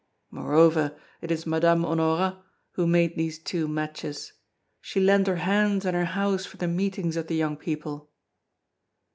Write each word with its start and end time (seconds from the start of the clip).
Moreover, 0.31 0.97
it 1.21 1.29
is 1.29 1.45
Madame 1.45 1.85
Honorat 1.85 2.41
who 2.71 2.87
made 2.87 3.15
these 3.15 3.37
two 3.37 3.67
matches. 3.67 4.33
She 4.81 4.99
lent 4.99 5.27
her 5.27 5.35
hands 5.35 5.85
and 5.85 5.95
her 5.95 6.05
house 6.05 6.43
for 6.43 6.57
the 6.57 6.67
meetings 6.67 7.15
of 7.17 7.27
the 7.27 7.35
young 7.35 7.55
people." 7.55 8.09